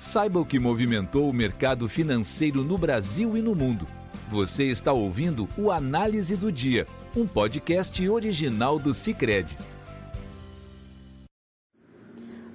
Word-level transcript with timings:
Saiba 0.00 0.40
o 0.40 0.46
que 0.46 0.58
movimentou 0.58 1.28
o 1.28 1.32
mercado 1.32 1.86
financeiro 1.86 2.64
no 2.64 2.78
Brasil 2.78 3.36
e 3.36 3.42
no 3.42 3.54
mundo. 3.54 3.86
Você 4.30 4.64
está 4.64 4.94
ouvindo 4.94 5.46
o 5.58 5.70
Análise 5.70 6.38
do 6.38 6.50
Dia, 6.50 6.86
um 7.14 7.26
podcast 7.26 8.08
original 8.08 8.78
do 8.78 8.94
Cicred. 8.94 9.58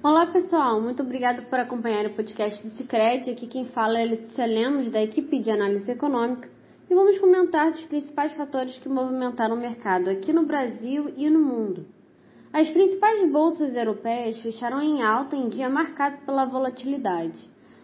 Olá 0.02 0.26
pessoal, 0.26 0.80
muito 0.80 1.04
obrigado 1.04 1.48
por 1.48 1.60
acompanhar 1.60 2.06
o 2.06 2.14
podcast 2.14 2.66
do 2.66 2.74
Cicred. 2.74 3.30
Aqui 3.30 3.46
quem 3.46 3.64
fala 3.66 4.00
é 4.00 4.04
Letícia 4.04 4.44
Lemos, 4.44 4.90
da 4.90 5.00
equipe 5.00 5.38
de 5.38 5.48
análise 5.48 5.88
econômica, 5.88 6.50
e 6.90 6.94
vamos 6.96 7.16
comentar 7.20 7.70
os 7.70 7.82
principais 7.82 8.32
fatores 8.32 8.76
que 8.80 8.88
movimentaram 8.88 9.54
o 9.54 9.60
mercado 9.60 10.10
aqui 10.10 10.32
no 10.32 10.46
Brasil 10.46 11.12
e 11.16 11.30
no 11.30 11.38
mundo. 11.38 11.86
As 12.58 12.70
principais 12.70 13.30
bolsas 13.30 13.76
europeias 13.76 14.38
fecharam 14.38 14.80
em 14.80 15.02
alta 15.02 15.36
em 15.36 15.46
dia 15.46 15.68
marcado 15.68 16.24
pela 16.24 16.46
volatilidade. 16.46 17.38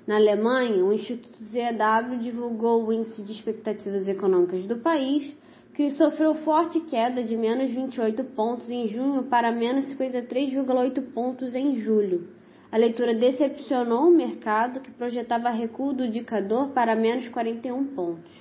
Na 0.07 0.16
Alemanha, 0.16 0.82
o 0.82 0.94
Instituto 0.94 1.44
ZEW 1.44 2.18
divulgou 2.18 2.82
o 2.82 2.90
índice 2.90 3.22
de 3.22 3.32
expectativas 3.32 4.08
econômicas 4.08 4.64
do 4.64 4.79
país, 4.79 5.36
que 5.75 5.90
sofreu 5.90 6.36
forte 6.36 6.80
queda 6.80 7.22
de 7.22 7.36
menos 7.36 7.71
28 7.71 8.25
pontos 8.35 8.71
em 8.71 8.89
junho 8.89 9.25
para 9.25 9.53
menos 9.53 9.94
53,8 9.94 11.02
pontos 11.13 11.54
em 11.54 11.77
julho. 11.77 12.29
A 12.72 12.79
leitura 12.79 13.14
decepcionou 13.14 14.08
o 14.08 14.16
mercado, 14.16 14.80
que 14.80 14.91
projetava 14.91 15.50
recuo 15.50 15.93
do 15.93 16.07
indicador 16.07 16.68
para 16.68 16.96
menos 16.96 17.29
41 17.29 17.89
pontos. 17.89 18.32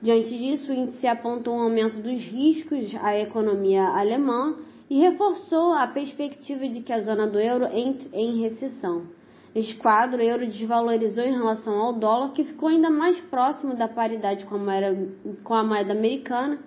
Diante 0.00 0.30
disso, 0.30 0.72
o 0.72 0.74
índice 0.74 1.06
apontou 1.06 1.54
um 1.54 1.60
aumento 1.60 2.00
dos 2.00 2.24
riscos 2.24 2.94
à 3.02 3.18
economia 3.18 3.82
alemã 3.82 4.56
e 4.88 4.98
reforçou 5.00 5.72
a 5.72 5.86
perspectiva 5.86 6.68
de 6.68 6.80
que 6.80 6.92
a 6.92 7.00
zona 7.00 7.26
do 7.26 7.38
euro 7.38 7.66
entre 7.66 8.08
em 8.12 8.40
recessão. 8.40 9.06
Neste 9.54 9.74
quadro, 9.76 10.20
o 10.20 10.24
euro 10.24 10.46
desvalorizou 10.46 11.24
em 11.24 11.32
relação 11.32 11.74
ao 11.74 11.92
dólar, 11.94 12.32
que 12.32 12.44
ficou 12.44 12.68
ainda 12.68 12.90
mais 12.90 13.20
próximo 13.22 13.74
da 13.74 13.88
paridade 13.88 14.44
com 14.46 14.56
a 14.56 14.58
moeda, 14.58 15.08
com 15.42 15.54
a 15.54 15.64
moeda 15.64 15.92
americana 15.92 16.58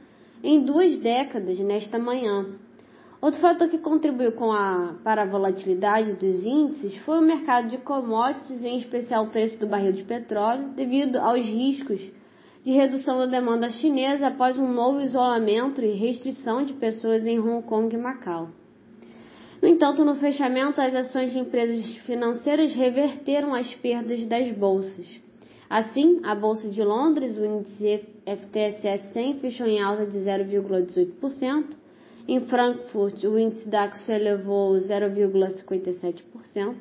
em 0.44 0.64
duas 0.64 0.98
décadas 0.98 1.60
nesta 1.60 2.00
manhã. 2.00 2.46
Outro 3.22 3.40
fator 3.40 3.70
que 3.70 3.78
contribuiu 3.78 4.34
a, 4.52 4.96
para 5.04 5.22
a 5.22 5.28
volatilidade 5.28 6.14
dos 6.14 6.44
índices 6.44 6.98
foi 6.98 7.20
o 7.20 7.22
mercado 7.22 7.70
de 7.70 7.78
commodities, 7.78 8.64
em 8.64 8.78
especial 8.78 9.26
o 9.26 9.30
preço 9.30 9.60
do 9.60 9.68
barril 9.68 9.94
de 9.94 10.04
petróleo, 10.04 10.70
devido 10.70 11.18
aos 11.18 11.46
riscos 11.46 12.02
de 12.64 12.72
redução 12.72 13.18
da 13.18 13.26
demanda 13.26 13.70
chinesa 13.70 14.28
após 14.28 14.56
um 14.58 14.72
novo 14.72 15.02
isolamento 15.02 15.82
e 15.82 15.94
restrição 15.94 16.64
de 16.64 16.74
pessoas 16.74 17.26
em 17.26 17.40
Hong 17.40 17.66
Kong 17.66 17.96
e 17.96 17.98
Macau. 17.98 18.50
No 19.62 19.68
entanto, 19.68 20.06
no 20.06 20.16
fechamento, 20.16 20.82
as 20.82 20.94
ações 20.94 21.32
de 21.32 21.40
empresas 21.40 21.96
financeiras 21.98 22.74
reverteram 22.74 23.54
as 23.54 23.74
perdas 23.76 24.26
das 24.26 24.50
bolsas. 24.52 25.22
Assim, 25.70 26.20
a 26.24 26.34
Bolsa 26.36 26.68
de 26.68 26.84
Londres, 26.84 27.38
o 27.38 27.46
índice 27.46 28.02
FTSE 28.26 28.98
100, 29.14 29.40
fechou 29.40 29.68
em 29.68 29.82
alta 29.82 30.06
de 30.06 30.18
0,18%. 30.18 31.78
Em 32.28 32.42
Frankfurt, 32.42 33.24
o 33.24 33.40
índice 33.40 33.70
DAX 33.70 34.10
elevou 34.10 34.74
0,57%. 34.74 36.76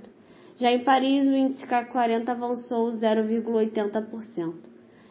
Já 0.58 0.72
em 0.72 0.82
Paris, 0.84 1.26
o 1.26 1.32
índice 1.32 1.66
CAC 1.66 1.92
40 1.92 2.32
avançou 2.32 2.90
0,80%. 2.90 4.69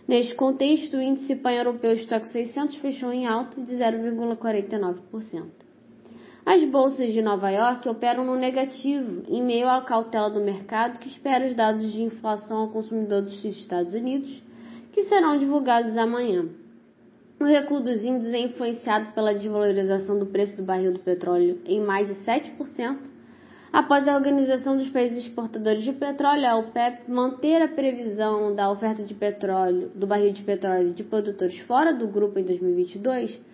Neste 0.09 0.33
contexto, 0.33 0.97
o 0.97 1.01
índice 1.03 1.35
pan-europeu 1.35 1.93
Stock 1.93 2.27
600 2.27 2.77
fechou 2.77 3.13
em 3.13 3.27
alta 3.27 3.61
de 3.61 3.75
0,49%. 3.75 5.43
As 6.43 6.63
bolsas 6.63 7.13
de 7.13 7.21
Nova 7.21 7.51
York 7.51 7.87
operam 7.87 8.25
no 8.25 8.35
negativo, 8.35 9.21
em 9.27 9.43
meio 9.43 9.69
à 9.69 9.79
cautela 9.83 10.31
do 10.31 10.39
mercado 10.39 10.97
que 10.97 11.07
espera 11.07 11.45
os 11.45 11.53
dados 11.53 11.91
de 11.91 12.01
inflação 12.01 12.57
ao 12.57 12.69
consumidor 12.69 13.21
dos 13.21 13.45
Estados 13.45 13.93
Unidos, 13.93 14.41
que 14.91 15.03
serão 15.03 15.37
divulgados 15.37 15.95
amanhã. 15.95 16.49
O 17.39 17.43
recuo 17.43 17.79
dos 17.79 18.03
índices 18.03 18.33
é 18.33 18.39
influenciado 18.39 19.11
pela 19.11 19.35
desvalorização 19.35 20.17
do 20.17 20.25
preço 20.25 20.57
do 20.57 20.63
barril 20.63 20.91
do 20.91 20.99
petróleo 21.01 21.59
em 21.67 21.81
mais 21.81 22.07
de 22.07 22.15
7%, 22.25 22.97
após 23.71 24.07
a 24.07 24.15
Organização 24.15 24.77
dos 24.77 24.89
Países 24.89 25.25
Exportadores 25.25 25.83
de 25.83 25.93
Petróleo, 25.93 26.47
a 26.47 26.57
OPEP, 26.57 27.09
manter 27.09 27.61
a 27.61 27.67
previsão 27.67 28.55
da 28.55 28.71
oferta 28.71 29.03
de 29.03 29.13
petróleo, 29.13 29.91
do 29.95 30.07
barril 30.07 30.33
de 30.33 30.43
petróleo 30.43 30.93
de 30.93 31.03
produtores 31.03 31.59
fora 31.59 31.93
do 31.93 32.07
grupo 32.07 32.39
em 32.39 32.43
2022 32.43 33.49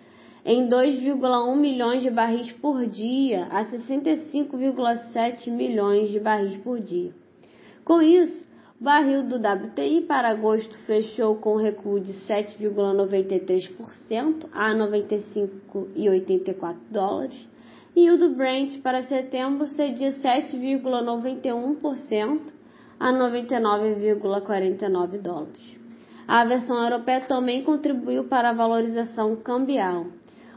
em 0.46 0.66
2,1 0.68 1.56
milhões 1.56 2.02
de 2.02 2.10
barris 2.10 2.52
por 2.52 2.86
dia 2.86 3.46
a 3.46 3.64
65,7 3.64 5.50
milhões 5.50 6.08
de 6.08 6.20
barris 6.20 6.56
por 6.58 6.78
dia. 6.78 7.10
Com 7.84 8.00
isso, 8.00 8.46
o 8.80 8.84
barril 8.84 9.26
do 9.26 9.38
WTI 9.38 10.02
para 10.02 10.30
agosto 10.30 10.78
fechou 10.86 11.34
com 11.34 11.56
recuo 11.56 11.98
de 11.98 12.12
7,93% 12.12 14.46
a 14.52 14.72
95,84 14.72 16.76
dólares 16.92 17.48
e 17.96 18.08
o 18.10 18.18
do 18.18 18.34
Brent 18.34 18.82
para 18.82 19.04
setembro 19.04 19.66
cedia 19.68 20.10
7,91% 20.10 22.40
a 23.00 23.10
99,49 23.10 25.22
dólares. 25.22 25.78
A 26.28 26.44
versão 26.44 26.84
europeia 26.84 27.22
também 27.22 27.64
contribuiu 27.64 28.24
para 28.24 28.50
a 28.50 28.52
valorização 28.52 29.34
cambial. 29.36 30.08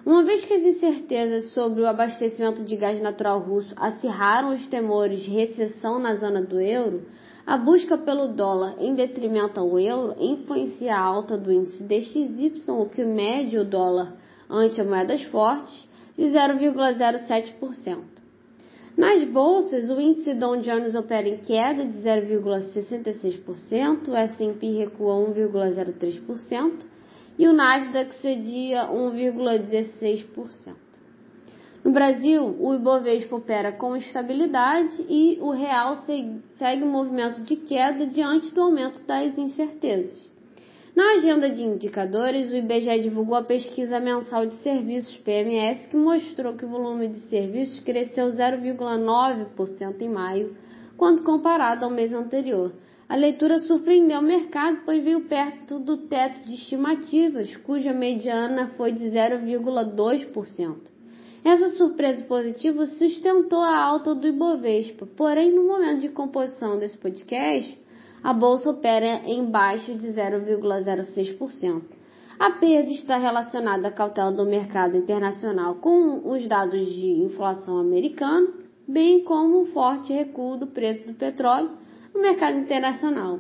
Uma 0.06 0.24
vez 0.24 0.44
que 0.44 0.54
as 0.54 0.64
incertezas 0.64 1.52
sobre 1.52 1.82
o 1.82 1.88
abastecimento 1.88 2.62
de 2.64 2.76
gás 2.76 3.02
natural 3.02 3.40
russo 3.40 3.74
acirraram 3.78 4.54
os 4.54 4.68
temores 4.68 5.22
de 5.22 5.32
recessão 5.32 5.98
na 5.98 6.16
zona 6.16 6.42
do 6.42 6.60
euro, 6.60 7.06
a 7.48 7.58
busca 7.58 7.98
pelo 7.98 8.34
dólar 8.34 8.76
em 8.80 8.94
detrimento 8.96 9.62
ao 9.62 9.80
euro 9.80 10.14
influencia 10.20 10.94
a 10.94 11.00
alta 11.00 11.38
do 11.38 11.54
índice 11.54 11.84
DXY, 11.84 12.70
o 12.70 12.86
que 12.86 13.06
mede 13.06 13.58
o 13.58 13.64
dólar 13.64 14.14
ante 14.50 14.84
moedas 14.84 15.24
fortes, 15.24 15.88
de 16.20 16.26
0,07%. 16.26 18.20
Nas 18.98 19.24
bolsas, 19.24 19.90
o 19.90 20.02
índice 20.02 20.34
Dow 20.34 20.58
Jones 20.58 20.94
opera 20.94 21.30
em 21.30 21.38
queda 21.38 21.86
de 21.86 21.98
0,66%, 22.00 24.10
o 24.10 24.16
S&P 24.16 24.78
recua 24.78 25.14
1,03% 25.14 26.74
e 27.38 27.48
o 27.48 27.54
Nasdaq 27.54 28.14
cedia 28.16 28.88
1,16%. 28.88 30.76
No 31.86 31.94
Brasil, 31.94 32.54
o 32.60 32.76
Ibovespa 32.76 33.38
opera 33.38 33.72
com 33.72 33.96
estabilidade 33.96 35.06
e 35.08 35.38
o 35.40 35.52
real 35.52 35.96
segue 35.96 36.84
um 36.84 36.92
movimento 36.92 37.42
de 37.44 37.56
queda 37.56 38.06
diante 38.06 38.54
do 38.54 38.62
aumento 38.62 39.02
das 39.04 39.38
incertezas. 39.38 40.29
Na 41.00 41.14
agenda 41.14 41.50
de 41.50 41.64
indicadores, 41.64 42.52
o 42.52 42.56
IBGE 42.58 43.00
divulgou 43.00 43.38
a 43.38 43.42
pesquisa 43.42 44.02
mensal 44.02 44.46
de 44.46 44.56
serviços 44.56 45.16
PMS, 45.20 45.88
que 45.88 45.96
mostrou 45.96 46.58
que 46.58 46.66
o 46.66 46.68
volume 46.68 47.08
de 47.08 47.22
serviços 47.22 47.80
cresceu 47.80 48.26
0,9% 48.26 50.02
em 50.02 50.10
maio, 50.10 50.58
quando 50.98 51.24
comparado 51.24 51.86
ao 51.86 51.90
mês 51.90 52.12
anterior. 52.12 52.74
A 53.08 53.16
leitura 53.16 53.60
surpreendeu 53.60 54.20
o 54.20 54.22
mercado, 54.22 54.80
pois 54.84 55.02
veio 55.02 55.22
perto 55.22 55.80
do 55.80 55.96
teto 56.10 56.46
de 56.46 56.56
estimativas, 56.56 57.56
cuja 57.56 57.94
mediana 57.94 58.68
foi 58.76 58.92
de 58.92 59.06
0,2%. 59.06 60.76
Essa 61.46 61.70
surpresa 61.78 62.26
positiva 62.26 62.86
sustentou 62.86 63.62
a 63.62 63.82
alta 63.82 64.14
do 64.14 64.28
Ibovespa, 64.28 65.08
porém, 65.16 65.50
no 65.50 65.64
momento 65.64 66.02
de 66.02 66.10
composição 66.10 66.78
desse 66.78 66.98
podcast, 66.98 67.80
a 68.24 68.34
bolsa 68.34 68.70
opera 68.70 69.22
em 69.26 69.46
baixa 69.46 69.94
de 69.94 70.08
0,06%. 70.08 71.82
A 72.40 72.52
perda 72.52 72.92
está 72.92 73.18
relacionada 73.18 73.90
à 73.90 73.92
cautela 73.92 74.32
do 74.32 74.46
mercado 74.46 74.96
internacional 74.96 75.76
com 75.76 76.30
os 76.30 76.48
dados 76.48 76.86
de 76.86 77.08
inflação 77.08 77.78
americano, 77.78 78.54
bem 78.88 79.24
como 79.24 79.62
o 79.62 79.66
forte 79.66 80.14
recuo 80.14 80.56
do 80.56 80.68
preço 80.68 81.06
do 81.06 81.14
petróleo 81.14 81.72
no 82.14 82.22
mercado 82.22 82.58
internacional. 82.58 83.40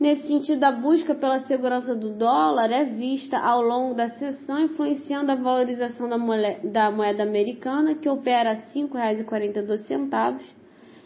Nesse 0.00 0.28
sentido, 0.28 0.64
a 0.64 0.72
busca 0.72 1.14
pela 1.14 1.40
segurança 1.40 1.94
do 1.94 2.14
dólar 2.14 2.72
é 2.72 2.86
vista 2.86 3.38
ao 3.38 3.60
longo 3.60 3.94
da 3.94 4.08
sessão, 4.08 4.58
influenciando 4.58 5.30
a 5.30 5.34
valorização 5.34 6.08
da 6.08 6.16
moeda, 6.16 6.66
da 6.66 6.90
moeda 6.90 7.22
americana, 7.22 7.94
que 7.94 8.08
opera 8.08 8.52
a 8.52 8.54
R$ 8.54 8.62
5,42, 8.74 10.40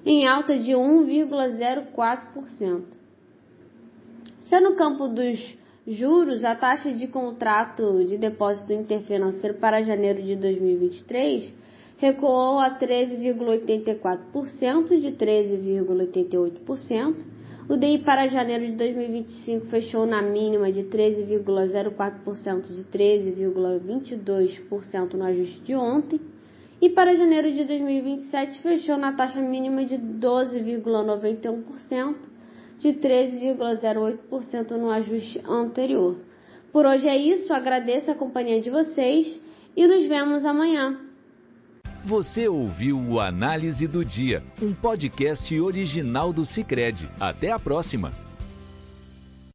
em 0.07 0.29
alta 0.29 0.57
de 0.57 0.71
1,04%. 0.71 3.04
Já 4.45 4.61
no 4.61 4.75
campo 4.75 5.09
dos 5.09 5.57
juros, 5.87 6.45
a 6.45 6.55
taxa 6.55 6.93
de 6.93 7.07
contrato 7.07 8.05
de 8.05 8.19
depósito 8.19 8.75
interfinanceiro 8.75 9.57
para 9.57 9.83
janeiro 9.83 10.23
de 10.23 10.37
2023 10.37 11.55
recuou 11.97 12.59
a 12.59 12.79
13,84% 12.79 15.01
de 15.01 15.13
13,88%. 15.13 17.15
O 17.71 17.79
DI 17.79 18.01
para 18.01 18.29
janeiro 18.29 18.67
de 18.67 18.73
2025 18.73 19.65
fechou 19.69 20.05
na 20.05 20.21
mínima 20.21 20.71
de 20.71 20.83
13,04% 20.83 22.75
de 22.75 22.85
13,22% 22.85 25.15
no 25.15 25.25
ajuste 25.25 25.63
de 25.63 25.75
ontem. 25.75 26.21
E 26.83 26.91
para 26.91 27.15
janeiro 27.15 27.51
de 27.51 27.65
2027 27.65 28.61
fechou 28.61 28.99
na 28.99 29.15
taxa 29.15 29.41
mínima 29.41 29.87
de 29.87 29.97
12,91% 29.97 32.34
de 32.79 32.89
13,08% 32.95 34.73
no 34.73 34.91
ajuste 34.91 35.41
anterior. 35.47 36.19
Por 36.73 36.87
hoje 36.87 37.09
é 37.09 37.17
isso, 37.17 37.53
agradeço 37.53 38.11
a 38.11 38.15
companhia 38.15 38.61
de 38.61 38.71
vocês 38.71 39.41
e 39.77 39.87
nos 39.87 40.07
vemos 40.07 40.45
amanhã. 40.45 40.99
Você 42.05 42.49
ouviu 42.49 42.99
o 42.99 43.21
Análise 43.21 43.87
do 43.89 44.05
Dia, 44.05 44.43
um 44.61 44.75
podcast 44.75 45.59
original 45.59 46.33
do 46.33 46.45
Cicred. 46.45 47.09
Até 47.19 47.51
a 47.51 47.59
próxima! 47.59 48.24